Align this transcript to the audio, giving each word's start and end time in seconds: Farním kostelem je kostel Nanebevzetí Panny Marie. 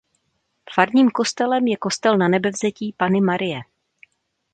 Farním 0.73 1.09
kostelem 1.11 1.67
je 1.67 1.77
kostel 1.77 2.17
Nanebevzetí 2.17 2.93
Panny 2.97 3.21
Marie. 3.21 3.61